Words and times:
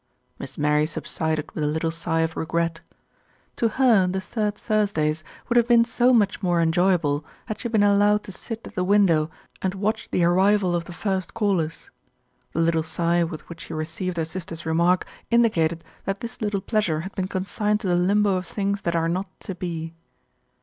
Miss 0.39 0.57
Mary 0.57 0.87
subsided 0.87 1.51
with 1.53 1.63
a 1.63 1.67
little 1.67 1.91
sigh 1.91 2.21
of 2.21 2.35
regret. 2.35 2.81
To 3.57 3.67
her 3.69 4.07
the 4.07 4.19
Third 4.19 4.55
Thursdays 4.55 5.23
would 5.47 5.57
have 5.57 5.67
been 5.67 5.85
so 5.85 6.11
much 6.11 6.41
more 6.41 6.59
enjoyable 6.59 7.23
had 7.45 7.59
she 7.59 7.67
been 7.69 7.83
allowed 7.83 8.23
to 8.23 8.31
sit 8.31 8.65
at 8.65 8.73
the 8.73 8.83
window 8.83 9.29
and 9.61 9.75
watch 9.75 10.09
the 10.09 10.23
arrival 10.23 10.75
of 10.75 10.85
the 10.85 10.91
first 10.91 11.35
callers. 11.35 11.91
The 12.53 12.61
little 12.61 12.81
sigh 12.81 13.23
with 13.23 13.47
which 13.47 13.61
she 13.61 13.75
received 13.75 14.17
her 14.17 14.25
sister's 14.25 14.65
remark 14.65 15.05
indicated 15.29 15.83
that 16.05 16.21
this 16.21 16.41
little 16.41 16.61
pleasure 16.61 17.01
had 17.01 17.13
been 17.13 17.27
consigned 17.27 17.81
to 17.81 17.87
the 17.87 17.93
limbo 17.95 18.37
of 18.37 18.47
things 18.47 18.81
that 18.81 18.95
are 18.95 19.07
not 19.07 19.29
to 19.41 19.53
be. 19.53 19.93